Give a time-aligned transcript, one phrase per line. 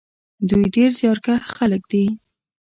[0.49, 2.05] دوی ډېر زیارکښ خلک دي.